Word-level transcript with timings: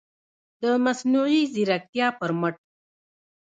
د 0.61 0.63
مصنوعي 0.85 1.41
ځیرکتیا 1.53 2.07
پر 2.19 2.31
مټ 2.39 2.55